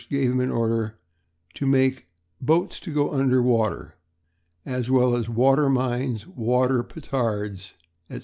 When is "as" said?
4.65-4.89, 5.15-5.29